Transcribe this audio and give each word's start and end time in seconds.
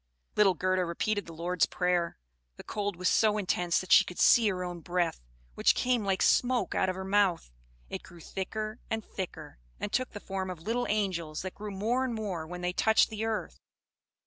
Little 0.35 0.55
Gerda 0.55 0.83
repeated 0.83 1.27
the 1.27 1.33
Lord's 1.33 1.67
Prayer. 1.67 2.17
The 2.55 2.63
cold 2.63 2.95
was 2.95 3.07
so 3.07 3.37
intense 3.37 3.79
that 3.79 3.91
she 3.91 4.03
could 4.03 4.17
see 4.17 4.49
her 4.49 4.63
own 4.63 4.79
breath, 4.79 5.21
which 5.53 5.75
came 5.75 6.03
like 6.03 6.23
smoke 6.23 6.73
out 6.73 6.89
of 6.89 6.95
her 6.95 7.05
mouth. 7.05 7.51
It 7.87 8.01
grew 8.01 8.19
thicker 8.19 8.79
and 8.89 9.05
thicker, 9.05 9.59
and 9.79 9.93
took 9.93 10.13
the 10.13 10.19
form 10.19 10.49
of 10.49 10.63
little 10.63 10.87
angels, 10.89 11.43
that 11.43 11.53
grew 11.53 11.69
more 11.69 12.03
and 12.03 12.15
more 12.15 12.47
when 12.47 12.61
they 12.61 12.73
touched 12.73 13.11
the 13.11 13.25
earth. 13.25 13.59